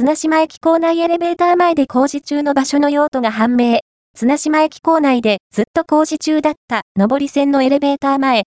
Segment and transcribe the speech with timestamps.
[0.00, 3.80] 綱島駅構内エレベーター前で工事中の場所の用途が判明。
[4.16, 8.38] 綱島駅構内でずっと工事中だった上り線のエレベーター前、